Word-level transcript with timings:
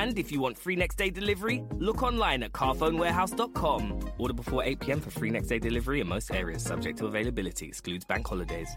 And 0.00 0.18
if 0.18 0.32
you 0.32 0.40
want 0.40 0.58
free 0.58 0.76
next 0.76 0.96
day 0.98 1.10
delivery, 1.10 1.62
look 1.78 2.02
online 2.02 2.42
at 2.42 2.52
carphonewarehouse.com. 2.52 3.82
Order 4.18 4.34
before 4.34 4.62
8 4.64 4.80
pm 4.80 5.00
for 5.00 5.10
free 5.10 5.30
next 5.30 5.48
day 5.48 5.58
delivery 5.58 6.00
in 6.00 6.08
most 6.08 6.32
areas, 6.32 6.62
subject 6.62 6.98
to 6.98 7.06
availability, 7.06 7.66
excludes 7.66 8.04
bank 8.04 8.26
holidays. 8.26 8.68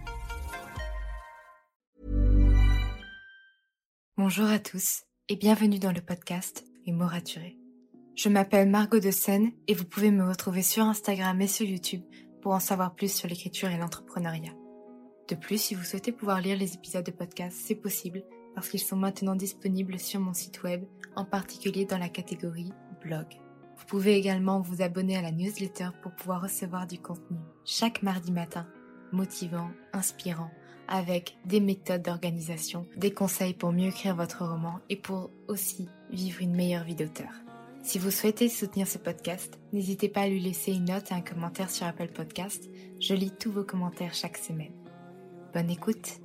Bonjour 4.17 4.47
à 4.47 4.59
tous 4.59 5.03
et 5.29 5.35
bienvenue 5.35 5.79
dans 5.79 5.91
le 5.91 6.01
podcast 6.01 6.63
Les 6.85 6.91
mots 6.93 7.07
raturés. 7.07 7.57
Je 8.15 8.29
m'appelle 8.29 8.69
Margot 8.69 8.99
de 8.99 9.11
Seine 9.11 9.51
et 9.67 9.75
vous 9.75 9.85
pouvez 9.85 10.11
me 10.11 10.27
retrouver 10.27 10.63
sur 10.63 10.83
Instagram 10.83 11.39
et 11.41 11.47
sur 11.47 11.65
YouTube 11.65 12.01
pour 12.41 12.53
en 12.53 12.59
savoir 12.59 12.95
plus 12.95 13.13
sur 13.13 13.27
l'écriture 13.27 13.69
et 13.69 13.77
l'entrepreneuriat. 13.77 14.53
De 15.29 15.35
plus, 15.35 15.61
si 15.61 15.75
vous 15.75 15.83
souhaitez 15.83 16.11
pouvoir 16.11 16.41
lire 16.41 16.57
les 16.57 16.73
épisodes 16.73 17.05
de 17.05 17.11
podcast, 17.11 17.57
c'est 17.59 17.75
possible 17.75 18.23
parce 18.57 18.69
qu'ils 18.69 18.79
sont 18.79 18.95
maintenant 18.95 19.35
disponibles 19.35 19.99
sur 19.99 20.19
mon 20.19 20.33
site 20.33 20.63
web, 20.63 20.83
en 21.15 21.25
particulier 21.25 21.85
dans 21.85 21.99
la 21.99 22.09
catégorie 22.09 22.73
blog. 23.03 23.27
Vous 23.77 23.85
pouvez 23.85 24.15
également 24.15 24.61
vous 24.61 24.81
abonner 24.81 25.15
à 25.15 25.21
la 25.21 25.31
newsletter 25.31 25.89
pour 26.01 26.11
pouvoir 26.13 26.41
recevoir 26.41 26.87
du 26.87 26.97
contenu 26.97 27.37
chaque 27.65 28.01
mardi 28.01 28.31
matin, 28.31 28.65
motivant, 29.11 29.69
inspirant, 29.93 30.49
avec 30.87 31.37
des 31.45 31.59
méthodes 31.59 32.01
d'organisation, 32.01 32.87
des 32.97 33.11
conseils 33.11 33.53
pour 33.53 33.71
mieux 33.71 33.89
écrire 33.89 34.15
votre 34.15 34.43
roman 34.43 34.79
et 34.89 34.95
pour 34.95 35.29
aussi 35.47 35.87
vivre 36.09 36.41
une 36.41 36.55
meilleure 36.55 36.83
vie 36.83 36.95
d'auteur. 36.95 37.29
Si 37.83 37.99
vous 37.99 38.09
souhaitez 38.09 38.49
soutenir 38.49 38.87
ce 38.87 38.97
podcast, 38.97 39.59
n'hésitez 39.71 40.09
pas 40.09 40.21
à 40.21 40.27
lui 40.27 40.39
laisser 40.39 40.71
une 40.71 40.85
note 40.85 41.11
et 41.11 41.13
un 41.13 41.21
commentaire 41.21 41.69
sur 41.69 41.85
Apple 41.85 42.09
Podcast. 42.09 42.67
Je 42.99 43.13
lis 43.13 43.33
tous 43.39 43.51
vos 43.51 43.63
commentaires 43.63 44.15
chaque 44.15 44.37
semaine. 44.37 44.73
Bonne 45.53 45.69
écoute 45.69 46.21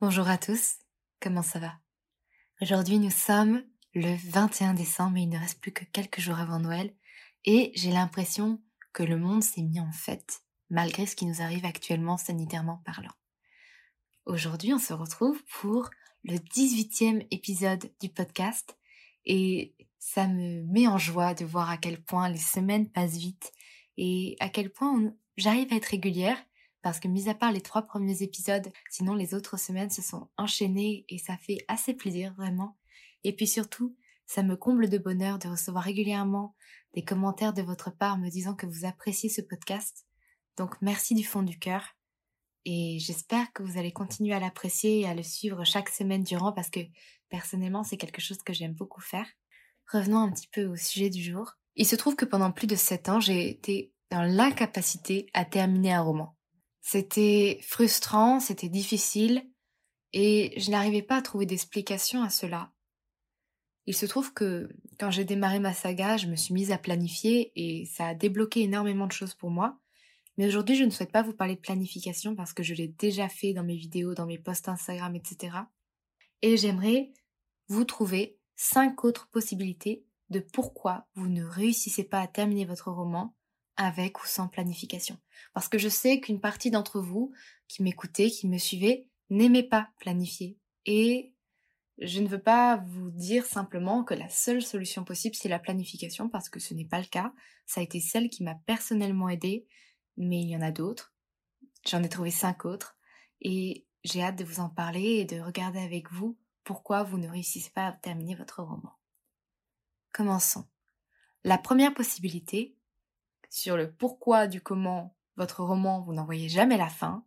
Bonjour 0.00 0.28
à 0.28 0.38
tous, 0.38 0.74
comment 1.20 1.42
ça 1.42 1.60
va? 1.60 1.72
Aujourd'hui 2.60 2.98
nous 2.98 3.12
sommes 3.12 3.62
le 3.94 4.16
21 4.28 4.74
décembre 4.74 5.16
et 5.18 5.20
il 5.20 5.28
ne 5.28 5.38
reste 5.38 5.60
plus 5.60 5.70
que 5.70 5.84
quelques 5.84 6.18
jours 6.18 6.40
avant 6.40 6.58
Noël 6.58 6.92
et 7.44 7.70
j'ai 7.76 7.92
l'impression 7.92 8.60
que 8.92 9.04
le 9.04 9.16
monde 9.16 9.44
s'est 9.44 9.62
mis 9.62 9.78
en 9.78 9.92
fête 9.92 10.42
malgré 10.68 11.06
ce 11.06 11.14
qui 11.14 11.26
nous 11.26 11.40
arrive 11.40 11.64
actuellement 11.64 12.16
sanitairement 12.16 12.82
parlant. 12.84 13.14
Aujourd'hui, 14.26 14.74
on 14.74 14.80
se 14.80 14.92
retrouve 14.92 15.40
pour 15.60 15.88
le 16.24 16.38
18e 16.38 17.24
épisode 17.30 17.88
du 18.00 18.08
podcast 18.08 18.76
et 19.24 19.76
ça 20.00 20.26
me 20.26 20.64
met 20.64 20.88
en 20.88 20.98
joie 20.98 21.34
de 21.34 21.44
voir 21.44 21.70
à 21.70 21.76
quel 21.76 22.02
point 22.02 22.28
les 22.28 22.36
semaines 22.36 22.90
passent 22.90 23.16
vite 23.16 23.52
et 23.96 24.36
à 24.40 24.48
quel 24.48 24.72
point 24.72 25.14
j'arrive 25.36 25.72
à 25.72 25.76
être 25.76 25.86
régulière 25.86 26.44
parce 26.84 27.00
que 27.00 27.08
mis 27.08 27.30
à 27.30 27.34
part 27.34 27.50
les 27.50 27.62
trois 27.62 27.80
premiers 27.80 28.22
épisodes, 28.22 28.70
sinon 28.90 29.14
les 29.14 29.32
autres 29.32 29.58
semaines 29.58 29.88
se 29.88 30.02
sont 30.02 30.28
enchaînées 30.36 31.06
et 31.08 31.16
ça 31.16 31.38
fait 31.38 31.64
assez 31.66 31.94
plaisir 31.94 32.34
vraiment. 32.34 32.76
Et 33.24 33.34
puis 33.34 33.46
surtout, 33.46 33.96
ça 34.26 34.42
me 34.42 34.54
comble 34.54 34.90
de 34.90 34.98
bonheur 34.98 35.38
de 35.38 35.48
recevoir 35.48 35.82
régulièrement 35.82 36.54
des 36.92 37.02
commentaires 37.02 37.54
de 37.54 37.62
votre 37.62 37.90
part 37.90 38.18
me 38.18 38.28
disant 38.28 38.54
que 38.54 38.66
vous 38.66 38.84
appréciez 38.84 39.30
ce 39.30 39.40
podcast 39.40 40.04
donc 40.58 40.76
merci 40.82 41.14
du 41.14 41.24
fond 41.24 41.42
du 41.42 41.58
cœur 41.58 41.96
et 42.66 42.98
j'espère 43.00 43.50
que 43.54 43.62
vous 43.62 43.78
allez 43.78 43.92
continuer 43.92 44.34
à 44.34 44.38
l'apprécier 44.38 45.00
et 45.00 45.06
à 45.06 45.14
le 45.14 45.22
suivre 45.22 45.64
chaque 45.64 45.88
semaine 45.88 46.22
durant 46.22 46.52
parce 46.52 46.68
que 46.68 46.80
personnellement 47.30 47.82
c'est 47.82 47.96
quelque 47.96 48.20
chose 48.20 48.42
que 48.44 48.52
j'aime 48.52 48.74
beaucoup 48.74 49.00
faire. 49.00 49.26
Revenons 49.90 50.18
un 50.18 50.30
petit 50.30 50.48
peu 50.52 50.66
au 50.66 50.76
sujet 50.76 51.08
du 51.08 51.22
jour. 51.22 51.52
Il 51.76 51.86
se 51.86 51.96
trouve 51.96 52.14
que 52.14 52.26
pendant 52.26 52.52
plus 52.52 52.66
de 52.66 52.76
7 52.76 53.08
ans 53.08 53.20
j'ai 53.20 53.48
été 53.48 53.90
dans 54.10 54.22
l'incapacité 54.22 55.30
à 55.32 55.46
terminer 55.46 55.94
un 55.94 56.02
roman. 56.02 56.36
C'était 56.86 57.60
frustrant, 57.62 58.40
c'était 58.40 58.68
difficile 58.68 59.50
et 60.12 60.52
je 60.60 60.70
n'arrivais 60.70 61.00
pas 61.00 61.16
à 61.16 61.22
trouver 61.22 61.46
d'explication 61.46 62.22
à 62.22 62.28
cela. 62.28 62.72
Il 63.86 63.96
se 63.96 64.04
trouve 64.04 64.34
que 64.34 64.68
quand 65.00 65.10
j'ai 65.10 65.24
démarré 65.24 65.60
ma 65.60 65.72
saga, 65.72 66.18
je 66.18 66.26
me 66.26 66.36
suis 66.36 66.52
mise 66.52 66.72
à 66.72 66.78
planifier 66.78 67.52
et 67.56 67.86
ça 67.86 68.08
a 68.08 68.14
débloqué 68.14 68.60
énormément 68.60 69.06
de 69.06 69.12
choses 69.12 69.32
pour 69.32 69.48
moi. 69.48 69.78
Mais 70.36 70.46
aujourd'hui, 70.46 70.76
je 70.76 70.84
ne 70.84 70.90
souhaite 70.90 71.10
pas 71.10 71.22
vous 71.22 71.32
parler 71.32 71.54
de 71.54 71.60
planification 71.60 72.36
parce 72.36 72.52
que 72.52 72.62
je 72.62 72.74
l'ai 72.74 72.88
déjà 72.88 73.30
fait 73.30 73.54
dans 73.54 73.64
mes 73.64 73.76
vidéos, 73.76 74.14
dans 74.14 74.26
mes 74.26 74.38
posts 74.38 74.68
Instagram, 74.68 75.16
etc. 75.16 75.56
Et 76.42 76.58
j'aimerais 76.58 77.12
vous 77.68 77.84
trouver 77.84 78.38
cinq 78.56 79.04
autres 79.04 79.30
possibilités 79.30 80.04
de 80.28 80.40
pourquoi 80.40 81.06
vous 81.14 81.28
ne 81.28 81.44
réussissez 81.44 82.04
pas 82.04 82.20
à 82.20 82.26
terminer 82.26 82.66
votre 82.66 82.90
roman 82.90 83.34
avec 83.76 84.22
ou 84.22 84.26
sans 84.26 84.48
planification. 84.48 85.18
Parce 85.52 85.68
que 85.68 85.78
je 85.78 85.88
sais 85.88 86.20
qu'une 86.20 86.40
partie 86.40 86.70
d'entre 86.70 87.00
vous 87.00 87.32
qui 87.68 87.82
m'écoutez, 87.82 88.30
qui 88.30 88.48
me 88.48 88.58
suivez, 88.58 89.08
n'aimez 89.30 89.62
pas 89.62 89.88
planifier. 89.98 90.58
Et 90.86 91.32
je 91.98 92.20
ne 92.20 92.28
veux 92.28 92.42
pas 92.42 92.84
vous 92.88 93.10
dire 93.10 93.46
simplement 93.46 94.04
que 94.04 94.14
la 94.14 94.28
seule 94.28 94.62
solution 94.62 95.04
possible, 95.04 95.34
c'est 95.34 95.48
la 95.48 95.58
planification, 95.58 96.28
parce 96.28 96.48
que 96.48 96.60
ce 96.60 96.74
n'est 96.74 96.84
pas 96.84 97.00
le 97.00 97.06
cas. 97.06 97.32
Ça 97.66 97.80
a 97.80 97.84
été 97.84 98.00
celle 98.00 98.28
qui 98.28 98.42
m'a 98.42 98.56
personnellement 98.66 99.28
aidée 99.28 99.66
mais 100.16 100.40
il 100.40 100.48
y 100.48 100.56
en 100.56 100.62
a 100.62 100.70
d'autres. 100.70 101.12
J'en 101.86 102.02
ai 102.02 102.08
trouvé 102.08 102.30
cinq 102.30 102.64
autres 102.64 102.96
et 103.40 103.86
j'ai 104.04 104.22
hâte 104.22 104.38
de 104.38 104.44
vous 104.44 104.60
en 104.60 104.68
parler 104.68 105.02
et 105.02 105.24
de 105.24 105.40
regarder 105.40 105.80
avec 105.80 106.10
vous 106.12 106.38
pourquoi 106.62 107.02
vous 107.02 107.18
ne 107.18 107.28
réussissez 107.28 107.70
pas 107.70 107.86
à 107.86 107.92
terminer 107.92 108.34
votre 108.34 108.62
roman. 108.62 108.96
Commençons. 110.12 110.66
La 111.42 111.58
première 111.58 111.92
possibilité, 111.92 112.76
sur 113.54 113.76
le 113.76 113.92
pourquoi 113.92 114.48
du 114.48 114.60
comment 114.60 115.14
votre 115.36 115.62
roman 115.62 116.00
vous 116.00 116.12
n'en 116.12 116.24
voyez 116.24 116.48
jamais 116.48 116.76
la 116.76 116.88
fin, 116.88 117.24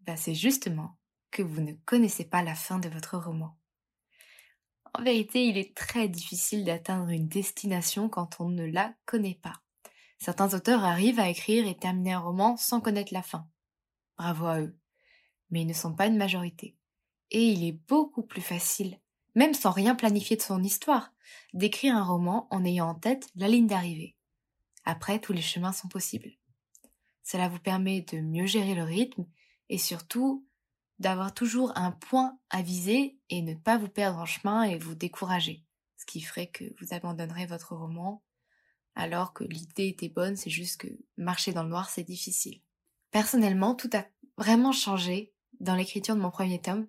ben 0.00 0.14
c'est 0.14 0.34
justement 0.34 0.98
que 1.30 1.42
vous 1.42 1.62
ne 1.62 1.72
connaissez 1.86 2.26
pas 2.26 2.42
la 2.42 2.54
fin 2.54 2.78
de 2.78 2.90
votre 2.90 3.16
roman. 3.16 3.56
En 4.92 5.02
vérité, 5.02 5.46
il 5.46 5.56
est 5.56 5.74
très 5.74 6.06
difficile 6.06 6.66
d'atteindre 6.66 7.08
une 7.08 7.28
destination 7.28 8.10
quand 8.10 8.40
on 8.40 8.50
ne 8.50 8.66
la 8.66 8.94
connaît 9.06 9.38
pas. 9.42 9.54
Certains 10.18 10.52
auteurs 10.52 10.84
arrivent 10.84 11.20
à 11.20 11.30
écrire 11.30 11.66
et 11.66 11.78
terminer 11.78 12.12
un 12.12 12.20
roman 12.20 12.58
sans 12.58 12.82
connaître 12.82 13.14
la 13.14 13.22
fin. 13.22 13.48
Bravo 14.18 14.46
à 14.46 14.60
eux. 14.60 14.76
Mais 15.50 15.62
ils 15.62 15.66
ne 15.66 15.72
sont 15.72 15.94
pas 15.94 16.08
une 16.08 16.18
majorité. 16.18 16.76
Et 17.30 17.52
il 17.52 17.64
est 17.64 17.80
beaucoup 17.88 18.22
plus 18.22 18.42
facile, 18.42 19.00
même 19.34 19.54
sans 19.54 19.70
rien 19.70 19.94
planifier 19.94 20.36
de 20.36 20.42
son 20.42 20.62
histoire, 20.62 21.14
d'écrire 21.54 21.96
un 21.96 22.04
roman 22.04 22.48
en 22.50 22.66
ayant 22.66 22.90
en 22.90 22.94
tête 22.94 23.30
la 23.34 23.48
ligne 23.48 23.66
d'arrivée. 23.66 24.17
Après, 24.88 25.20
tous 25.20 25.34
les 25.34 25.42
chemins 25.42 25.74
sont 25.74 25.88
possibles. 25.88 26.32
Cela 27.22 27.50
vous 27.50 27.58
permet 27.58 28.00
de 28.00 28.20
mieux 28.20 28.46
gérer 28.46 28.74
le 28.74 28.84
rythme 28.84 29.26
et 29.68 29.76
surtout 29.76 30.48
d'avoir 30.98 31.34
toujours 31.34 31.76
un 31.76 31.92
point 31.92 32.38
à 32.48 32.62
viser 32.62 33.18
et 33.28 33.42
ne 33.42 33.52
pas 33.52 33.76
vous 33.76 33.90
perdre 33.90 34.18
en 34.18 34.24
chemin 34.24 34.62
et 34.62 34.78
vous 34.78 34.94
décourager, 34.94 35.66
ce 35.98 36.06
qui 36.06 36.22
ferait 36.22 36.46
que 36.46 36.64
vous 36.80 36.94
abandonnerez 36.94 37.44
votre 37.44 37.76
roman 37.76 38.24
alors 38.94 39.34
que 39.34 39.44
l'idée 39.44 39.88
était 39.88 40.08
bonne, 40.08 40.36
c'est 40.36 40.48
juste 40.48 40.80
que 40.80 40.88
marcher 41.18 41.52
dans 41.52 41.64
le 41.64 41.68
noir, 41.68 41.90
c'est 41.90 42.02
difficile. 42.02 42.62
Personnellement, 43.10 43.74
tout 43.74 43.90
a 43.92 44.06
vraiment 44.38 44.72
changé 44.72 45.34
dans 45.60 45.74
l'écriture 45.74 46.16
de 46.16 46.20
mon 46.20 46.30
premier 46.30 46.62
tome, 46.62 46.88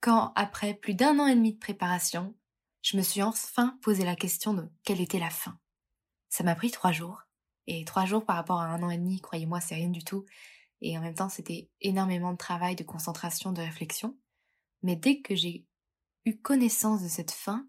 quand, 0.00 0.32
après 0.34 0.74
plus 0.74 0.94
d'un 0.94 1.20
an 1.20 1.28
et 1.28 1.36
demi 1.36 1.54
de 1.54 1.58
préparation, 1.60 2.36
je 2.82 2.96
me 2.96 3.02
suis 3.02 3.22
enfin 3.22 3.78
posé 3.82 4.04
la 4.04 4.16
question 4.16 4.52
de 4.52 4.68
quelle 4.82 5.00
était 5.00 5.20
la 5.20 5.30
fin. 5.30 5.60
Ça 6.28 6.42
m'a 6.42 6.56
pris 6.56 6.72
trois 6.72 6.92
jours, 6.92 7.25
et 7.66 7.84
trois 7.84 8.04
jours 8.04 8.24
par 8.24 8.36
rapport 8.36 8.60
à 8.60 8.66
un 8.66 8.82
an 8.82 8.90
et 8.90 8.98
demi, 8.98 9.20
croyez-moi, 9.20 9.60
c'est 9.60 9.74
rien 9.74 9.88
du 9.88 10.04
tout, 10.04 10.24
et 10.80 10.96
en 10.98 11.00
même 11.00 11.14
temps, 11.14 11.28
c'était 11.28 11.70
énormément 11.80 12.32
de 12.32 12.36
travail, 12.36 12.76
de 12.76 12.84
concentration, 12.84 13.52
de 13.52 13.62
réflexion. 13.62 14.16
Mais 14.82 14.96
dès 14.96 15.20
que 15.20 15.34
j'ai 15.34 15.66
eu 16.24 16.36
connaissance 16.36 17.02
de 17.02 17.08
cette 17.08 17.30
fin, 17.30 17.66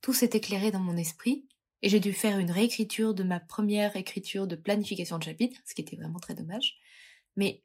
tout 0.00 0.12
s'est 0.12 0.30
éclairé 0.32 0.70
dans 0.70 0.80
mon 0.80 0.96
esprit, 0.96 1.48
Et 1.82 1.88
j'ai 1.88 2.00
dû 2.00 2.12
faire 2.12 2.38
une 2.38 2.50
réécriture 2.50 3.14
de 3.14 3.22
ma 3.22 3.38
première 3.38 3.96
écriture 3.96 4.46
de 4.46 4.56
planification 4.56 5.18
de 5.18 5.24
chapitre, 5.24 5.60
ce 5.66 5.74
qui 5.74 5.82
était 5.82 5.96
vraiment 5.96 6.18
très 6.18 6.34
dommage. 6.34 6.78
Mais 7.36 7.62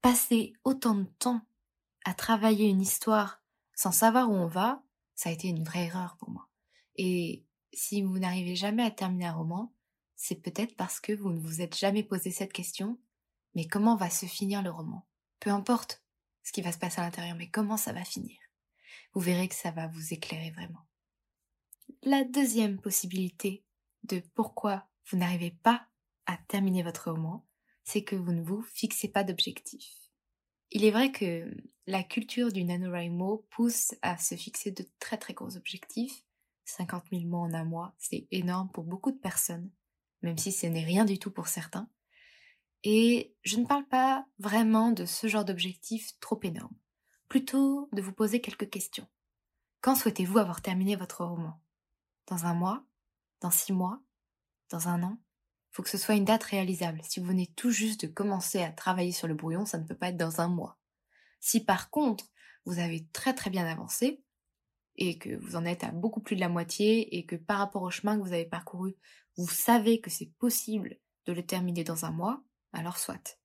passer 0.00 0.52
autant 0.64 0.94
de 0.94 1.08
temps 1.18 1.42
à 2.04 2.14
travailler 2.14 2.68
une 2.68 2.80
histoire 2.80 3.42
sans 3.74 3.92
savoir 3.92 4.30
où 4.30 4.34
on 4.34 4.46
va, 4.46 4.82
ça 5.14 5.30
a 5.30 5.32
été 5.32 5.48
une 5.48 5.64
vraie 5.64 5.86
erreur 5.86 6.16
pour 6.18 6.30
moi. 6.30 6.48
Et 6.96 7.44
si 7.72 8.02
vous 8.02 8.18
n'arrivez 8.18 8.54
jamais 8.54 8.84
à 8.84 8.90
terminer 8.90 9.26
un 9.26 9.34
roman, 9.34 9.72
c'est 10.22 10.36
peut-être 10.36 10.76
parce 10.76 11.00
que 11.00 11.12
vous 11.12 11.30
ne 11.30 11.40
vous 11.40 11.62
êtes 11.62 11.76
jamais 11.76 12.04
posé 12.04 12.30
cette 12.30 12.52
question, 12.52 12.96
mais 13.56 13.66
comment 13.66 13.96
va 13.96 14.08
se 14.08 14.24
finir 14.24 14.62
le 14.62 14.70
roman? 14.70 15.04
Peu 15.40 15.50
importe 15.50 16.00
ce 16.44 16.52
qui 16.52 16.62
va 16.62 16.70
se 16.70 16.78
passer 16.78 17.00
à 17.00 17.04
l'intérieur, 17.04 17.34
mais 17.34 17.50
comment 17.50 17.76
ça 17.76 17.92
va 17.92 18.04
finir? 18.04 18.38
Vous 19.14 19.20
verrez 19.20 19.48
que 19.48 19.56
ça 19.56 19.72
va 19.72 19.88
vous 19.88 20.14
éclairer 20.14 20.52
vraiment. 20.52 20.86
La 22.04 22.22
deuxième 22.22 22.80
possibilité 22.80 23.64
de 24.04 24.22
pourquoi 24.36 24.86
vous 25.10 25.18
n'arrivez 25.18 25.50
pas 25.50 25.88
à 26.26 26.36
terminer 26.36 26.84
votre 26.84 27.10
roman, 27.10 27.44
c'est 27.82 28.04
que 28.04 28.14
vous 28.14 28.32
ne 28.32 28.44
vous 28.44 28.62
fixez 28.62 29.08
pas 29.08 29.24
d'objectif. 29.24 29.92
Il 30.70 30.84
est 30.84 30.92
vrai 30.92 31.10
que 31.10 31.52
la 31.88 32.04
culture 32.04 32.52
du 32.52 32.62
NaNoWriMo 32.62 33.44
pousse 33.50 33.96
à 34.02 34.18
se 34.18 34.36
fixer 34.36 34.70
de 34.70 34.86
très 35.00 35.18
très 35.18 35.34
gros 35.34 35.56
objectifs. 35.56 36.22
50 36.64 37.06
000 37.10 37.24
mots 37.24 37.38
en 37.38 37.54
un 37.54 37.64
mois, 37.64 37.92
c'est 37.98 38.28
énorme 38.30 38.70
pour 38.70 38.84
beaucoup 38.84 39.10
de 39.10 39.18
personnes, 39.18 39.68
même 40.22 40.38
si 40.38 40.52
ce 40.52 40.66
n'est 40.66 40.84
rien 40.84 41.04
du 41.04 41.18
tout 41.18 41.30
pour 41.30 41.48
certains. 41.48 41.88
Et 42.84 43.34
je 43.42 43.56
ne 43.58 43.66
parle 43.66 43.86
pas 43.86 44.26
vraiment 44.38 44.90
de 44.90 45.04
ce 45.04 45.26
genre 45.26 45.44
d'objectif 45.44 46.18
trop 46.20 46.40
énorme, 46.42 46.74
plutôt 47.28 47.88
de 47.92 48.02
vous 48.02 48.12
poser 48.12 48.40
quelques 48.40 48.70
questions. 48.70 49.06
Quand 49.80 49.94
souhaitez-vous 49.94 50.38
avoir 50.38 50.62
terminé 50.62 50.96
votre 50.96 51.24
roman? 51.24 51.60
Dans 52.26 52.46
un 52.46 52.54
mois? 52.54 52.84
Dans 53.40 53.50
six 53.50 53.72
mois? 53.72 54.00
Dans 54.70 54.88
un 54.88 55.02
an? 55.02 55.18
Faut 55.70 55.82
que 55.82 55.88
ce 55.90 55.98
soit 55.98 56.14
une 56.14 56.24
date 56.24 56.44
réalisable. 56.44 57.00
Si 57.02 57.18
vous 57.18 57.26
venez 57.26 57.46
tout 57.56 57.70
juste 57.70 58.02
de 58.02 58.12
commencer 58.12 58.62
à 58.62 58.70
travailler 58.70 59.12
sur 59.12 59.26
le 59.26 59.34
brouillon, 59.34 59.64
ça 59.64 59.78
ne 59.78 59.84
peut 59.84 59.96
pas 59.96 60.08
être 60.08 60.16
dans 60.16 60.40
un 60.40 60.48
mois. 60.48 60.78
Si 61.40 61.64
par 61.64 61.90
contre, 61.90 62.26
vous 62.64 62.78
avez 62.78 63.06
très 63.12 63.34
très 63.34 63.50
bien 63.50 63.66
avancé, 63.66 64.22
et 64.96 65.18
que 65.18 65.34
vous 65.36 65.56
en 65.56 65.64
êtes 65.64 65.84
à 65.84 65.90
beaucoup 65.90 66.20
plus 66.20 66.36
de 66.36 66.40
la 66.40 66.48
moitié, 66.48 67.16
et 67.16 67.24
que 67.24 67.36
par 67.36 67.58
rapport 67.58 67.82
au 67.82 67.90
chemin 67.90 68.16
que 68.16 68.22
vous 68.22 68.34
avez 68.34 68.44
parcouru, 68.44 68.96
vous 69.36 69.48
savez 69.48 70.00
que 70.00 70.10
c'est 70.10 70.32
possible 70.38 70.98
de 71.26 71.32
le 71.32 71.44
terminer 71.44 71.84
dans 71.84 72.04
un 72.04 72.10
mois, 72.10 72.42
alors 72.72 72.98
soit. 72.98 73.38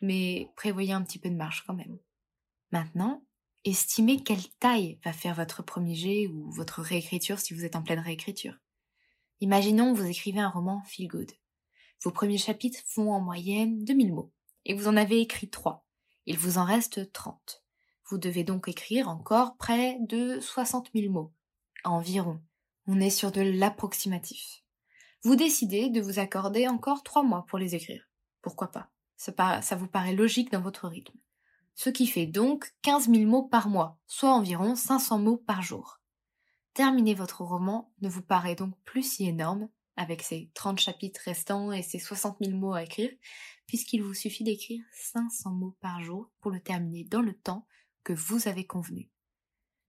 Mais 0.00 0.50
prévoyez 0.56 0.92
un 0.92 1.02
petit 1.02 1.18
peu 1.18 1.28
de 1.28 1.34
marge 1.34 1.64
quand 1.66 1.74
même. 1.74 1.98
Maintenant, 2.70 3.24
estimez 3.64 4.22
quelle 4.22 4.48
taille 4.60 4.98
va 5.04 5.12
faire 5.12 5.34
votre 5.34 5.62
premier 5.62 5.94
jet 5.94 6.26
ou 6.26 6.50
votre 6.50 6.82
réécriture 6.82 7.38
si 7.38 7.54
vous 7.54 7.64
êtes 7.64 7.76
en 7.76 7.82
pleine 7.82 8.00
réécriture. 8.00 8.58
Imaginons 9.40 9.92
que 9.92 9.98
vous 9.98 10.06
écrivez 10.06 10.40
un 10.40 10.48
roman 10.48 10.82
feel 10.84 11.08
good. 11.08 11.32
Vos 12.02 12.10
premiers 12.10 12.38
chapitres 12.38 12.80
font 12.86 13.12
en 13.12 13.20
moyenne 13.20 13.84
2000 13.84 14.12
mots, 14.12 14.32
et 14.64 14.74
vous 14.74 14.88
en 14.88 14.96
avez 14.96 15.20
écrit 15.20 15.48
3. 15.48 15.86
Il 16.26 16.38
vous 16.38 16.58
en 16.58 16.64
reste 16.64 17.12
30. 17.12 17.62
Vous 18.08 18.18
devez 18.18 18.44
donc 18.44 18.68
écrire 18.68 19.08
encore 19.08 19.56
près 19.56 19.98
de 20.00 20.40
60 20.40 20.90
000 20.94 21.12
mots. 21.12 21.32
Environ. 21.84 22.40
On 22.86 23.00
est 23.00 23.10
sur 23.10 23.32
de 23.32 23.40
l'approximatif. 23.40 24.65
Vous 25.26 25.34
décidez 25.34 25.90
de 25.90 26.00
vous 26.00 26.20
accorder 26.20 26.68
encore 26.68 27.02
3 27.02 27.24
mois 27.24 27.46
pour 27.48 27.58
les 27.58 27.74
écrire. 27.74 28.08
Pourquoi 28.42 28.70
pas? 28.70 28.92
Ça, 29.16 29.60
ça 29.60 29.74
vous 29.74 29.88
paraît 29.88 30.14
logique 30.14 30.52
dans 30.52 30.60
votre 30.60 30.86
rythme. 30.86 31.18
Ce 31.74 31.90
qui 31.90 32.06
fait 32.06 32.26
donc 32.26 32.72
15 32.82 33.10
000 33.10 33.24
mots 33.24 33.42
par 33.42 33.68
mois, 33.68 33.98
soit 34.06 34.32
environ 34.32 34.76
500 34.76 35.18
mots 35.18 35.36
par 35.36 35.62
jour. 35.62 35.98
Terminer 36.74 37.14
votre 37.14 37.42
roman 37.42 37.92
ne 38.02 38.08
vous 38.08 38.22
paraît 38.22 38.54
donc 38.54 38.78
plus 38.84 39.02
si 39.02 39.26
énorme 39.26 39.68
avec 39.96 40.22
ses 40.22 40.48
30 40.54 40.78
chapitres 40.78 41.22
restants 41.24 41.72
et 41.72 41.82
ses 41.82 41.98
60 41.98 42.36
000 42.40 42.56
mots 42.56 42.74
à 42.74 42.84
écrire, 42.84 43.10
puisqu'il 43.66 44.04
vous 44.04 44.14
suffit 44.14 44.44
d'écrire 44.44 44.84
500 44.92 45.50
mots 45.50 45.76
par 45.80 46.00
jour 46.02 46.30
pour 46.40 46.52
le 46.52 46.60
terminer 46.60 47.02
dans 47.02 47.20
le 47.20 47.34
temps 47.34 47.66
que 48.04 48.12
vous 48.12 48.46
avez 48.46 48.64
convenu. 48.64 49.10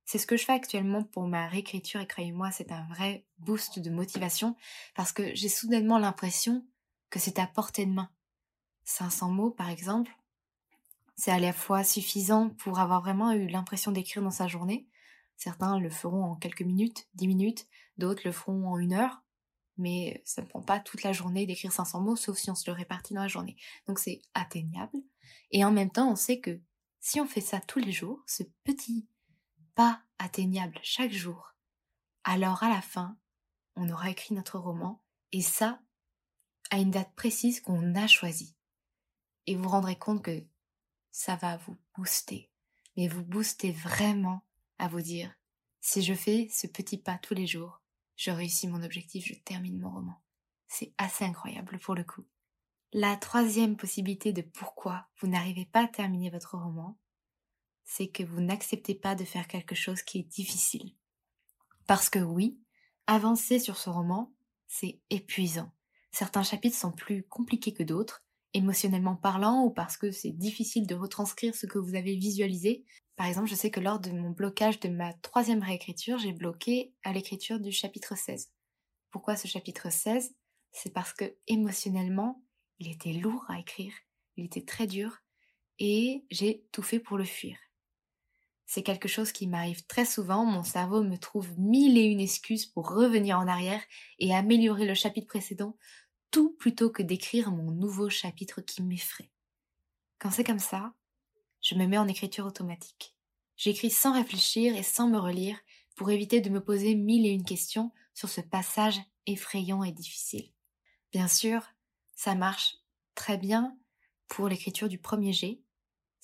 C'est 0.07 0.19
ce 0.19 0.25
que 0.25 0.37
je 0.37 0.45
fais 0.45 0.53
actuellement 0.53 1.03
pour 1.03 1.27
ma 1.27 1.49
réécriture 1.49 1.99
et 1.99 2.07
croyez-moi, 2.07 2.49
c'est 2.51 2.71
un 2.71 2.87
vrai 2.87 3.25
boost 3.39 3.79
de 3.79 3.89
motivation 3.89 4.55
parce 4.95 5.11
que 5.11 5.35
j'ai 5.35 5.49
soudainement 5.49 5.99
l'impression 5.99 6.65
que 7.09 7.19
c'est 7.19 7.39
à 7.39 7.45
portée 7.45 7.85
de 7.85 7.91
main. 7.91 8.09
500 8.85 9.31
mots, 9.31 9.51
par 9.51 9.69
exemple, 9.69 10.09
c'est 11.17 11.31
à 11.31 11.39
la 11.39 11.51
fois 11.51 11.83
suffisant 11.83 12.51
pour 12.51 12.79
avoir 12.79 13.01
vraiment 13.01 13.33
eu 13.33 13.47
l'impression 13.47 13.91
d'écrire 13.91 14.23
dans 14.23 14.31
sa 14.31 14.47
journée. 14.47 14.87
Certains 15.35 15.77
le 15.77 15.89
feront 15.89 16.23
en 16.23 16.35
quelques 16.37 16.61
minutes, 16.61 17.09
10 17.15 17.27
minutes, 17.27 17.67
d'autres 17.97 18.21
le 18.23 18.31
feront 18.31 18.65
en 18.69 18.77
une 18.77 18.93
heure, 18.93 19.25
mais 19.75 20.21
ça 20.23 20.41
ne 20.41 20.47
prend 20.47 20.61
pas 20.61 20.79
toute 20.79 21.03
la 21.03 21.11
journée 21.11 21.45
d'écrire 21.45 21.73
500 21.73 21.99
mots, 21.99 22.15
sauf 22.15 22.37
si 22.37 22.49
on 22.49 22.55
se 22.55 22.71
le 22.71 22.77
répartit 22.77 23.13
dans 23.13 23.23
la 23.23 23.27
journée. 23.27 23.57
Donc 23.89 23.99
c'est 23.99 24.21
atteignable. 24.33 24.99
Et 25.51 25.65
en 25.65 25.71
même 25.73 25.91
temps, 25.91 26.09
on 26.09 26.15
sait 26.15 26.39
que 26.39 26.61
si 27.01 27.19
on 27.19 27.27
fait 27.27 27.41
ça 27.41 27.59
tous 27.59 27.79
les 27.79 27.91
jours, 27.91 28.23
ce 28.25 28.43
petit 28.63 29.05
pas 29.77 30.01
atteignable 30.17 30.79
chaque 30.81 31.11
jour, 31.11 31.53
alors 32.23 32.63
à 32.63 32.69
la 32.69 32.81
fin, 32.81 33.15
on 33.75 33.87
aura 33.91 34.09
écrit 34.09 34.33
notre 34.33 34.57
roman, 34.57 35.03
et 35.31 35.43
ça, 35.43 35.79
à 36.71 36.79
une 36.79 36.89
date 36.89 37.13
précise 37.13 37.61
qu'on 37.61 37.93
a 37.93 38.07
choisie. 38.07 38.55
Et 39.45 39.55
vous 39.55 39.61
vous 39.61 39.69
rendrez 39.69 39.95
compte 39.95 40.23
que 40.23 40.43
ça 41.11 41.35
va 41.35 41.57
vous 41.57 41.77
booster, 41.95 42.49
mais 42.97 43.07
vous 43.07 43.23
booster 43.23 43.71
vraiment 43.71 44.43
à 44.79 44.87
vous 44.87 45.01
dire, 45.01 45.31
si 45.79 46.01
je 46.01 46.15
fais 46.15 46.49
ce 46.51 46.65
petit 46.65 46.97
pas 46.97 47.19
tous 47.19 47.35
les 47.35 47.45
jours, 47.45 47.83
je 48.15 48.31
réussis 48.31 48.67
mon 48.67 48.81
objectif, 48.81 49.27
je 49.27 49.35
termine 49.35 49.79
mon 49.79 49.91
roman. 49.91 50.19
C'est 50.67 50.91
assez 50.97 51.23
incroyable 51.23 51.77
pour 51.77 51.93
le 51.93 52.03
coup. 52.03 52.25
La 52.93 53.15
troisième 53.15 53.77
possibilité 53.77 54.33
de 54.33 54.41
pourquoi 54.41 55.07
vous 55.19 55.27
n'arrivez 55.27 55.65
pas 55.65 55.83
à 55.83 55.87
terminer 55.87 56.31
votre 56.31 56.57
roman, 56.57 56.97
c'est 57.87 58.09
que 58.09 58.21
vous 58.21 58.41
n'acceptez 58.41 58.93
pas 58.93 59.15
de 59.15 59.23
faire 59.23 59.47
quelque 59.47 59.73
chose 59.73 60.03
qui 60.03 60.19
est 60.19 60.29
difficile. 60.29 60.93
Parce 61.87 62.09
que 62.09 62.19
oui, 62.19 62.59
avancer 63.07 63.59
sur 63.59 63.77
ce 63.77 63.89
roman, 63.89 64.33
c'est 64.67 64.99
épuisant. 65.09 65.71
Certains 66.11 66.43
chapitres 66.43 66.77
sont 66.77 66.91
plus 66.91 67.23
compliqués 67.23 67.73
que 67.73 67.83
d'autres, 67.83 68.25
émotionnellement 68.53 69.15
parlant 69.15 69.63
ou 69.63 69.69
parce 69.69 69.95
que 69.97 70.11
c'est 70.11 70.31
difficile 70.31 70.85
de 70.85 70.95
retranscrire 70.95 71.55
ce 71.55 71.65
que 71.65 71.79
vous 71.79 71.95
avez 71.95 72.15
visualisé. 72.17 72.83
Par 73.15 73.25
exemple, 73.25 73.47
je 73.47 73.55
sais 73.55 73.71
que 73.71 73.79
lors 73.79 73.99
de 73.99 74.11
mon 74.11 74.31
blocage 74.31 74.79
de 74.81 74.89
ma 74.89 75.13
troisième 75.13 75.63
réécriture, 75.63 76.17
j'ai 76.17 76.33
bloqué 76.33 76.93
à 77.03 77.13
l'écriture 77.13 77.59
du 77.59 77.71
chapitre 77.71 78.17
16. 78.17 78.51
Pourquoi 79.11 79.37
ce 79.37 79.47
chapitre 79.47 79.89
16 79.89 80.35
C'est 80.73 80.93
parce 80.93 81.13
que 81.13 81.37
émotionnellement, 81.47 82.43
il 82.79 82.91
était 82.91 83.13
lourd 83.13 83.45
à 83.47 83.59
écrire, 83.59 83.93
il 84.35 84.45
était 84.45 84.65
très 84.65 84.87
dur, 84.87 85.19
et 85.79 86.25
j'ai 86.29 86.67
tout 86.71 86.83
fait 86.83 86.99
pour 86.99 87.17
le 87.17 87.23
fuir. 87.23 87.57
C'est 88.67 88.83
quelque 88.83 89.07
chose 89.07 89.31
qui 89.31 89.47
m'arrive 89.47 89.85
très 89.87 90.05
souvent, 90.05 90.45
mon 90.45 90.61
cerveau 90.61 91.01
me 91.01 91.17
trouve 91.17 91.57
mille 91.57 91.97
et 91.97 92.03
une 92.03 92.19
excuses 92.19 92.65
pour 92.65 92.89
revenir 92.89 93.39
en 93.39 93.47
arrière 93.47 93.81
et 94.19 94.35
améliorer 94.35 94.85
le 94.85 94.93
chapitre 94.93 95.27
précédent, 95.27 95.77
tout 96.31 96.51
plutôt 96.51 96.89
que 96.89 97.01
d'écrire 97.01 97.51
mon 97.51 97.71
nouveau 97.71 98.09
chapitre 98.09 98.59
qui 98.59 98.83
m'effraie. 98.83 99.31
Quand 100.19 100.31
c'est 100.31 100.43
comme 100.43 100.59
ça, 100.59 100.93
je 101.61 101.75
me 101.75 101.87
mets 101.87 101.97
en 101.97 102.09
écriture 102.09 102.45
automatique. 102.45 103.15
J'écris 103.55 103.89
sans 103.89 104.13
réfléchir 104.13 104.75
et 104.75 104.83
sans 104.83 105.07
me 105.07 105.17
relire 105.17 105.57
pour 105.95 106.11
éviter 106.11 106.41
de 106.41 106.49
me 106.49 106.63
poser 106.63 106.93
mille 106.93 107.25
et 107.25 107.31
une 107.31 107.45
questions 107.45 107.91
sur 108.13 108.27
ce 108.27 108.41
passage 108.41 108.99
effrayant 109.27 109.83
et 109.83 109.93
difficile. 109.93 110.51
Bien 111.13 111.29
sûr, 111.29 111.65
ça 112.15 112.35
marche 112.35 112.75
très 113.15 113.37
bien 113.37 113.77
pour 114.27 114.49
l'écriture 114.49 114.89
du 114.89 114.99
premier 114.99 115.31
G. 115.31 115.61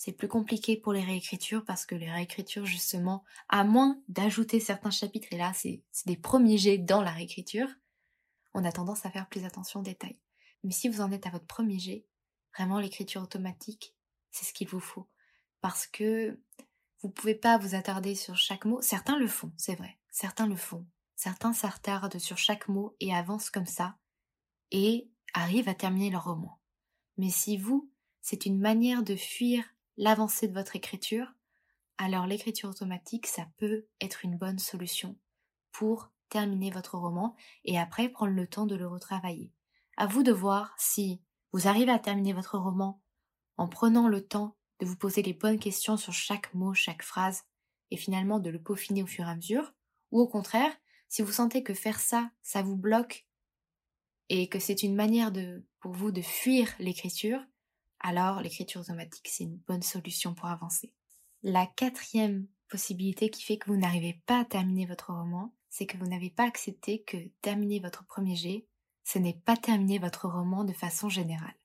C'est 0.05 0.11
plus 0.11 0.27
compliqué 0.27 0.75
pour 0.75 0.91
les 0.91 1.01
réécritures 1.01 1.63
parce 1.63 1.85
que 1.85 1.95
les 1.95 2.11
réécritures, 2.11 2.65
justement, 2.65 3.23
à 3.47 3.63
moins 3.63 4.01
d'ajouter 4.09 4.59
certains 4.59 4.91
chapitres, 4.91 5.29
et 5.31 5.37
là, 5.37 5.53
c'est 5.53 5.81
des 6.05 6.17
premiers 6.17 6.57
G 6.57 6.77
dans 6.77 7.01
la 7.01 7.11
réécriture, 7.11 7.69
on 8.53 8.65
a 8.65 8.73
tendance 8.73 9.05
à 9.05 9.11
faire 9.11 9.29
plus 9.29 9.45
attention 9.45 9.79
aux 9.79 9.83
détails. 9.83 10.19
Mais 10.65 10.73
si 10.73 10.89
vous 10.89 10.99
en 10.99 11.13
êtes 11.13 11.25
à 11.25 11.29
votre 11.29 11.45
premier 11.45 11.79
G, 11.79 12.05
vraiment 12.53 12.81
l'écriture 12.81 13.21
automatique, 13.21 13.95
c'est 14.29 14.43
ce 14.43 14.51
qu'il 14.51 14.67
vous 14.67 14.81
faut 14.81 15.07
parce 15.61 15.87
que 15.87 16.37
vous 17.01 17.09
pouvez 17.09 17.35
pas 17.35 17.57
vous 17.57 17.73
attarder 17.73 18.13
sur 18.13 18.35
chaque 18.35 18.65
mot. 18.65 18.81
Certains 18.81 19.17
le 19.17 19.27
font, 19.27 19.53
c'est 19.55 19.75
vrai. 19.75 19.97
Certains 20.11 20.47
le 20.47 20.57
font. 20.57 20.85
Certains 21.15 21.53
s'attardent 21.53 22.19
sur 22.19 22.37
chaque 22.37 22.67
mot 22.67 22.93
et 22.99 23.15
avancent 23.15 23.49
comme 23.49 23.65
ça 23.65 23.97
et 24.69 25.09
arrivent 25.33 25.69
à 25.69 25.75
terminer 25.75 26.09
leur 26.09 26.25
roman. 26.25 26.59
Mais 27.15 27.29
si 27.29 27.55
vous, 27.55 27.89
c'est 28.19 28.45
une 28.45 28.59
manière 28.59 29.03
de 29.03 29.15
fuir 29.15 29.63
l'avancée 29.97 30.47
de 30.47 30.53
votre 30.53 30.75
écriture, 30.75 31.27
alors 31.97 32.25
l'écriture 32.25 32.69
automatique, 32.69 33.27
ça 33.27 33.45
peut 33.57 33.87
être 34.01 34.25
une 34.25 34.37
bonne 34.37 34.59
solution 34.59 35.17
pour 35.71 36.11
terminer 36.29 36.71
votre 36.71 36.97
roman 36.97 37.35
et 37.65 37.77
après 37.77 38.09
prendre 38.09 38.33
le 38.33 38.47
temps 38.47 38.65
de 38.65 38.75
le 38.75 38.87
retravailler. 38.87 39.51
À 39.97 40.07
vous 40.07 40.23
de 40.23 40.31
voir 40.31 40.73
si 40.77 41.21
vous 41.51 41.67
arrivez 41.67 41.91
à 41.91 41.99
terminer 41.99 42.33
votre 42.33 42.57
roman 42.57 43.01
en 43.57 43.67
prenant 43.67 44.07
le 44.07 44.25
temps 44.25 44.57
de 44.79 44.85
vous 44.85 44.97
poser 44.97 45.21
les 45.21 45.33
bonnes 45.33 45.59
questions 45.59 45.97
sur 45.97 46.13
chaque 46.13 46.53
mot, 46.53 46.73
chaque 46.73 47.03
phrase, 47.03 47.43
et 47.91 47.97
finalement 47.97 48.39
de 48.39 48.49
le 48.49 48.61
peaufiner 48.61 49.03
au 49.03 49.07
fur 49.07 49.25
et 49.25 49.29
à 49.29 49.35
mesure, 49.35 49.73
ou 50.11 50.19
au 50.19 50.27
contraire, 50.27 50.73
Si 51.09 51.21
vous 51.21 51.31
sentez 51.31 51.61
que 51.61 51.75
faire 51.75 51.99
ça, 51.99 52.31
ça 52.41 52.63
vous 52.63 52.75
bloque 52.75 53.27
et 54.29 54.49
que 54.49 54.57
c'est 54.57 54.81
une 54.81 54.95
manière 54.95 55.31
de, 55.31 55.63
pour 55.79 55.91
vous 55.91 56.09
de 56.11 56.23
fuir 56.23 56.73
l'écriture, 56.79 57.39
alors 58.03 58.41
l'écriture 58.41 58.81
automatique, 58.81 59.27
c'est 59.29 59.45
une 59.45 59.57
bonne 59.57 59.81
solution 59.81 60.33
pour 60.33 60.47
avancer. 60.47 60.93
La 61.41 61.65
quatrième 61.65 62.47
possibilité 62.69 63.29
qui 63.29 63.43
fait 63.43 63.57
que 63.57 63.69
vous 63.69 63.77
n'arrivez 63.77 64.21
pas 64.25 64.41
à 64.41 64.45
terminer 64.45 64.85
votre 64.85 65.13
roman, 65.13 65.53
c'est 65.69 65.85
que 65.85 65.97
vous 65.97 66.05
n'avez 66.05 66.29
pas 66.29 66.45
accepté 66.45 67.01
que 67.03 67.17
terminer 67.41 67.79
votre 67.79 68.05
premier 68.05 68.35
jet, 68.35 68.67
ce 69.03 69.19
n'est 69.19 69.39
pas 69.45 69.57
terminer 69.57 69.99
votre 69.99 70.27
roman 70.27 70.63
de 70.63 70.73
façon 70.73 71.09
générale. 71.09 71.55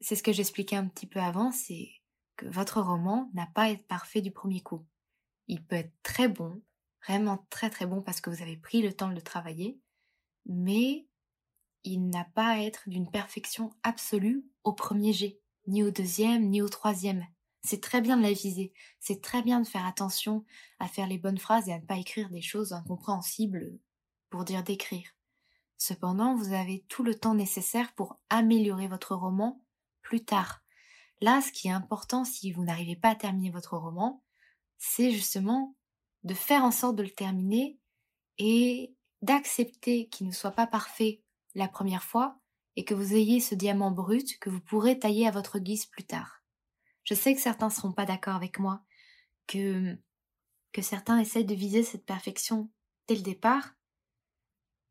C'est 0.00 0.16
ce 0.16 0.22
que 0.22 0.32
j'expliquais 0.32 0.76
un 0.76 0.86
petit 0.86 1.06
peu 1.06 1.20
avant, 1.20 1.50
c'est 1.50 1.90
que 2.36 2.46
votre 2.46 2.80
roman 2.80 3.30
n'a 3.34 3.46
pas 3.46 3.62
à 3.62 3.70
être 3.70 3.86
parfait 3.86 4.20
du 4.20 4.30
premier 4.30 4.60
coup. 4.60 4.86
Il 5.48 5.64
peut 5.64 5.76
être 5.76 5.92
très 6.02 6.28
bon, 6.28 6.62
vraiment 7.06 7.46
très 7.50 7.70
très 7.70 7.86
bon 7.86 8.02
parce 8.02 8.20
que 8.20 8.30
vous 8.30 8.42
avez 8.42 8.56
pris 8.56 8.82
le 8.82 8.92
temps 8.92 9.08
de 9.08 9.14
le 9.14 9.22
travailler, 9.22 9.80
mais 10.44 11.06
il 11.86 12.08
n'a 12.10 12.24
pas 12.24 12.48
à 12.48 12.58
être 12.58 12.88
d'une 12.88 13.10
perfection 13.10 13.70
absolue 13.82 14.44
au 14.64 14.72
premier 14.72 15.12
jet, 15.12 15.40
ni 15.66 15.82
au 15.82 15.90
deuxième, 15.90 16.48
ni 16.48 16.60
au 16.60 16.68
troisième. 16.68 17.24
C'est 17.62 17.80
très 17.80 18.00
bien 18.00 18.16
de 18.16 18.22
la 18.22 18.32
viser, 18.32 18.72
c'est 19.00 19.22
très 19.22 19.42
bien 19.42 19.60
de 19.60 19.66
faire 19.66 19.86
attention 19.86 20.44
à 20.78 20.88
faire 20.88 21.06
les 21.06 21.18
bonnes 21.18 21.38
phrases 21.38 21.68
et 21.68 21.72
à 21.72 21.78
ne 21.78 21.84
pas 21.84 21.96
écrire 21.96 22.28
des 22.30 22.42
choses 22.42 22.72
incompréhensibles 22.72 23.78
pour 24.30 24.44
dire 24.44 24.62
d'écrire. 24.62 25.08
Cependant, 25.78 26.34
vous 26.34 26.52
avez 26.52 26.84
tout 26.88 27.02
le 27.02 27.14
temps 27.14 27.34
nécessaire 27.34 27.92
pour 27.94 28.18
améliorer 28.30 28.88
votre 28.88 29.14
roman 29.14 29.62
plus 30.02 30.24
tard. 30.24 30.62
Là, 31.20 31.40
ce 31.40 31.52
qui 31.52 31.68
est 31.68 31.72
important 31.72 32.24
si 32.24 32.52
vous 32.52 32.64
n'arrivez 32.64 32.96
pas 32.96 33.10
à 33.10 33.14
terminer 33.14 33.50
votre 33.50 33.76
roman, 33.76 34.22
c'est 34.78 35.12
justement 35.12 35.76
de 36.24 36.34
faire 36.34 36.64
en 36.64 36.70
sorte 36.70 36.96
de 36.96 37.02
le 37.02 37.10
terminer 37.10 37.78
et 38.38 38.94
d'accepter 39.22 40.08
qu'il 40.08 40.26
ne 40.26 40.32
soit 40.32 40.50
pas 40.50 40.66
parfait 40.66 41.22
la 41.56 41.68
première 41.68 42.04
fois 42.04 42.38
et 42.76 42.84
que 42.84 42.94
vous 42.94 43.14
ayez 43.14 43.40
ce 43.40 43.54
diamant 43.54 43.90
brut 43.90 44.38
que 44.38 44.50
vous 44.50 44.60
pourrez 44.60 44.98
tailler 44.98 45.26
à 45.26 45.30
votre 45.30 45.58
guise 45.58 45.86
plus 45.86 46.04
tard. 46.04 46.44
Je 47.04 47.14
sais 47.14 47.34
que 47.34 47.40
certains 47.40 47.68
ne 47.68 47.72
seront 47.72 47.92
pas 47.92 48.04
d'accord 48.04 48.34
avec 48.34 48.58
moi, 48.58 48.84
que, 49.46 49.96
que 50.72 50.82
certains 50.82 51.18
essayent 51.18 51.46
de 51.46 51.54
viser 51.54 51.82
cette 51.82 52.04
perfection 52.04 52.70
dès 53.08 53.16
le 53.16 53.22
départ, 53.22 53.74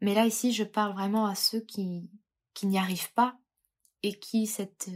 mais 0.02 0.16
là 0.16 0.26
ici 0.26 0.52
je 0.52 0.64
parle 0.64 0.94
vraiment 0.94 1.28
à 1.28 1.36
ceux 1.36 1.62
qui, 1.62 2.10
qui 2.54 2.66
n'y 2.66 2.80
arrivent 2.80 3.14
pas 3.14 3.38
et 4.02 4.18
qui 4.18 4.48
cette, 4.48 4.90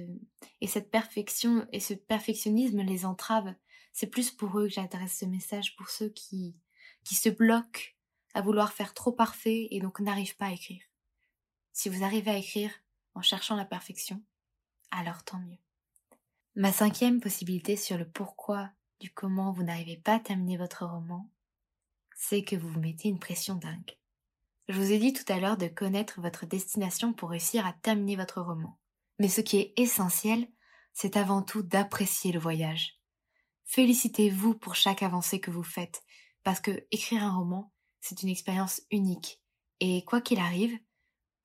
et 0.61 0.67
cette 0.67 0.89
perfection 0.89 1.67
et 1.71 1.79
ce 1.79 1.93
perfectionnisme 1.93 2.81
les 2.81 3.05
entrave. 3.05 3.53
C'est 3.93 4.07
plus 4.07 4.31
pour 4.31 4.59
eux 4.59 4.67
que 4.67 4.73
j'adresse 4.73 5.19
ce 5.19 5.25
message, 5.25 5.75
pour 5.75 5.89
ceux 5.89 6.09
qui, 6.09 6.55
qui 7.03 7.15
se 7.15 7.29
bloquent 7.29 7.81
à 8.33 8.41
vouloir 8.41 8.73
faire 8.73 8.93
trop 8.93 9.11
parfait 9.11 9.67
et 9.71 9.79
donc 9.79 9.99
n'arrivent 9.99 10.37
pas 10.37 10.47
à 10.47 10.53
écrire. 10.53 10.88
Si 11.79 11.87
vous 11.87 12.03
arrivez 12.03 12.31
à 12.31 12.35
écrire 12.35 12.71
en 13.15 13.21
cherchant 13.21 13.55
la 13.55 13.63
perfection, 13.63 14.21
alors 14.91 15.23
tant 15.23 15.39
mieux. 15.39 15.61
Ma 16.57 16.73
cinquième 16.73 17.21
possibilité 17.21 17.77
sur 17.77 17.97
le 17.97 18.05
pourquoi 18.05 18.69
du 18.99 19.09
comment 19.09 19.53
vous 19.53 19.63
n'arrivez 19.63 19.95
pas 19.95 20.15
à 20.15 20.19
terminer 20.19 20.57
votre 20.57 20.85
roman, 20.85 21.29
c'est 22.17 22.43
que 22.43 22.57
vous 22.57 22.67
vous 22.67 22.81
mettez 22.81 23.07
une 23.07 23.17
pression 23.17 23.55
dingue. 23.55 23.97
Je 24.67 24.73
vous 24.73 24.91
ai 24.91 24.99
dit 24.99 25.13
tout 25.13 25.23
à 25.31 25.39
l'heure 25.39 25.55
de 25.55 25.69
connaître 25.69 26.19
votre 26.19 26.45
destination 26.45 27.13
pour 27.13 27.29
réussir 27.29 27.65
à 27.65 27.71
terminer 27.71 28.17
votre 28.17 28.41
roman. 28.41 28.77
Mais 29.17 29.29
ce 29.29 29.39
qui 29.39 29.55
est 29.55 29.73
essentiel, 29.77 30.49
c'est 30.91 31.15
avant 31.15 31.43
tout 31.43 31.63
d'apprécier 31.63 32.33
le 32.33 32.41
voyage. 32.41 32.99
Félicitez-vous 33.63 34.53
pour 34.53 34.75
chaque 34.75 35.01
avancée 35.01 35.39
que 35.39 35.49
vous 35.49 35.63
faites, 35.63 36.03
parce 36.43 36.59
que 36.59 36.85
écrire 36.91 37.23
un 37.23 37.37
roman, 37.37 37.71
c'est 38.01 38.21
une 38.21 38.27
expérience 38.27 38.81
unique. 38.91 39.41
Et 39.79 40.03
quoi 40.03 40.19
qu'il 40.19 40.39
arrive, 40.39 40.77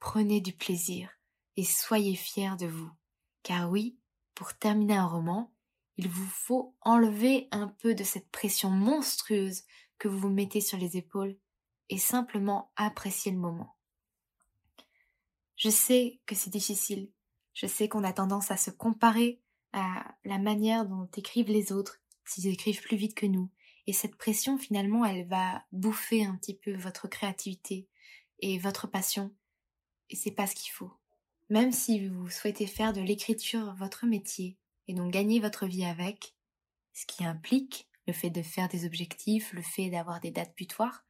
prenez 0.05 0.43
du 0.43 0.53
plaisir 0.53 1.09
et 1.57 1.65
soyez 1.65 2.15
fiers 2.15 2.57
de 2.61 2.67
vous. 2.67 2.91
Car 3.43 3.71
oui, 3.71 3.97
pour 4.35 4.53
terminer 4.53 4.97
un 4.97 5.07
roman, 5.07 5.51
il 5.97 6.09
vous 6.09 6.27
faut 6.27 6.77
enlever 6.83 7.49
un 7.53 7.69
peu 7.69 7.95
de 7.95 8.05
cette 8.05 8.29
pression 8.29 8.69
monstrueuse 8.69 9.63
que 9.97 10.07
vous 10.07 10.19
vous 10.19 10.29
mettez 10.29 10.61
sur 10.61 10.77
les 10.77 10.99
épaules 10.99 11.39
et 11.89 11.97
simplement 11.97 12.71
apprécier 12.77 13.33
le 13.33 13.39
moment. 13.39 13.77
Je 15.57 15.71
sais 15.71 16.21
que 16.27 16.35
c'est 16.35 16.51
difficile, 16.51 17.11
je 17.55 17.67
sais 17.67 17.89
qu'on 17.89 18.05
a 18.05 18.13
tendance 18.13 18.51
à 18.51 18.59
se 18.59 18.71
comparer 18.71 19.41
à 19.73 20.05
la 20.27 20.39
manière 20.39 20.85
dont 20.85 21.09
écrivent 21.17 21.51
les 21.51 21.73
autres, 21.73 22.03
s'ils 22.27 22.49
écrivent 22.49 22.83
plus 22.83 22.99
vite 22.99 23.15
que 23.15 23.27
nous, 23.27 23.51
et 23.87 23.95
cette 23.95 24.17
pression 24.17 24.59
finalement 24.59 25.07
elle 25.07 25.27
va 25.29 25.65
bouffer 25.73 26.27
un 26.27 26.37
petit 26.37 26.59
peu 26.59 26.75
votre 26.75 27.09
créativité 27.09 27.89
et 28.41 28.59
votre 28.59 28.87
passion, 28.87 29.35
et 30.11 30.17
c'est 30.17 30.31
pas 30.31 30.47
ce 30.47 30.55
qu'il 30.55 30.73
faut. 30.73 30.93
Même 31.51 31.73
si 31.73 32.09
vous 32.09 32.31
souhaitez 32.31 32.67
faire 32.67 32.93
de 32.93 33.01
l'écriture 33.01 33.75
votre 33.77 34.07
métier 34.07 34.59
et 34.89 34.95
donc 34.95 35.13
gagner 35.13 35.41
votre 35.41 35.67
vie 35.67 35.85
avec, 35.85 36.35
ce 36.93 37.07
qui 37.07 37.25
implique 37.25 37.89
le 38.07 38.13
fait 38.13 38.31
de 38.31 38.43
faire 38.43 38.69
des 38.69 38.87
objectifs, 38.87 39.53
le 39.53 39.63
fait 39.63 39.91
d'avoir 39.91 40.21
des 40.21 40.31
dates 40.31 40.57
butoirs, 40.57 41.05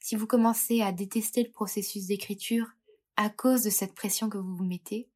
si 0.00 0.16
vous 0.16 0.26
commencez 0.26 0.82
à 0.82 0.92
détester 0.92 1.42
le 1.42 1.50
processus 1.50 2.06
d'écriture 2.06 2.70
à 3.16 3.30
cause 3.30 3.62
de 3.62 3.70
cette 3.70 3.94
pression 3.94 4.28
que 4.28 4.38
vous 4.38 4.56
vous 4.56 4.64
mettez, 4.64 5.08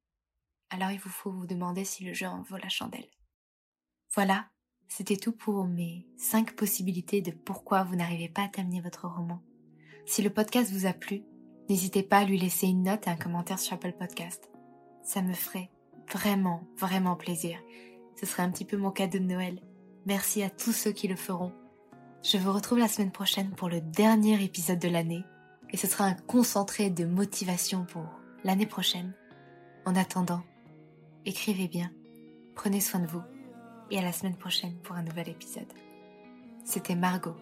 alors 0.69 0.91
il 0.91 0.99
vous 0.99 1.09
faut 1.09 1.31
vous 1.31 1.45
demander 1.45 1.85
si 1.85 2.03
le 2.03 2.13
jeu 2.13 2.27
en 2.27 2.41
vaut 2.41 2.57
la 2.57 2.69
chandelle. 2.69 3.09
Voilà, 4.13 4.49
c'était 4.87 5.17
tout 5.17 5.31
pour 5.31 5.65
mes 5.65 6.07
5 6.17 6.55
possibilités 6.55 7.21
de 7.21 7.31
pourquoi 7.31 7.83
vous 7.83 7.95
n'arrivez 7.95 8.29
pas 8.29 8.43
à 8.43 8.49
terminer 8.49 8.81
votre 8.81 9.07
roman. 9.07 9.41
Si 10.05 10.21
le 10.21 10.29
podcast 10.29 10.71
vous 10.71 10.85
a 10.85 10.93
plu, 10.93 11.23
N'hésitez 11.71 12.03
pas 12.03 12.17
à 12.17 12.25
lui 12.25 12.37
laisser 12.37 12.67
une 12.67 12.83
note 12.83 13.07
et 13.07 13.11
un 13.11 13.15
commentaire 13.15 13.57
sur 13.57 13.75
Apple 13.75 13.93
Podcast. 13.93 14.51
Ça 15.03 15.21
me 15.21 15.31
ferait 15.31 15.69
vraiment, 16.11 16.67
vraiment 16.77 17.15
plaisir. 17.15 17.57
Ce 18.19 18.25
serait 18.25 18.43
un 18.43 18.51
petit 18.51 18.65
peu 18.65 18.75
mon 18.75 18.91
cadeau 18.91 19.19
de 19.19 19.23
Noël. 19.23 19.61
Merci 20.05 20.43
à 20.43 20.49
tous 20.49 20.73
ceux 20.73 20.91
qui 20.91 21.07
le 21.07 21.15
feront. 21.15 21.53
Je 22.23 22.37
vous 22.37 22.51
retrouve 22.51 22.79
la 22.79 22.89
semaine 22.89 23.13
prochaine 23.13 23.51
pour 23.51 23.69
le 23.69 23.79
dernier 23.79 24.43
épisode 24.43 24.79
de 24.79 24.89
l'année 24.89 25.23
et 25.69 25.77
ce 25.77 25.87
sera 25.87 26.03
un 26.03 26.13
concentré 26.13 26.89
de 26.89 27.05
motivation 27.05 27.85
pour 27.85 28.19
l'année 28.43 28.65
prochaine. 28.65 29.13
En 29.85 29.95
attendant, 29.95 30.43
écrivez 31.23 31.69
bien, 31.69 31.89
prenez 32.53 32.81
soin 32.81 32.99
de 32.99 33.07
vous 33.07 33.23
et 33.91 33.97
à 33.97 34.01
la 34.01 34.11
semaine 34.11 34.35
prochaine 34.35 34.75
pour 34.83 34.97
un 34.97 35.03
nouvel 35.03 35.29
épisode. 35.29 35.71
C'était 36.65 36.95
Margot 36.95 37.37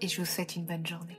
et 0.00 0.08
je 0.08 0.22
vous 0.22 0.26
souhaite 0.26 0.56
une 0.56 0.64
bonne 0.64 0.86
journée. 0.86 1.18